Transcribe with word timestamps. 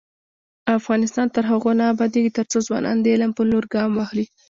افغانستان 0.79 1.27
تر 1.35 1.43
هغو 1.51 1.71
نه 1.79 1.85
ابادیږي، 1.93 2.31
ترڅو 2.37 2.57
ځوانان 2.67 2.97
د 3.01 3.05
علم 3.13 3.31
په 3.37 3.43
لور 3.49 3.65
ګام 3.73 3.89
واخلي. 3.95 4.25